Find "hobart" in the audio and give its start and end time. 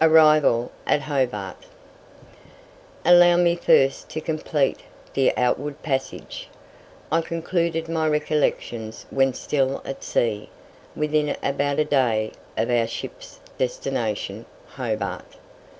1.00-1.66, 14.68-15.38